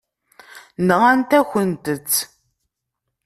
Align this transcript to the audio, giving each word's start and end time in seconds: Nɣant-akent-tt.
Nɣant-akent-tt. 0.87 2.15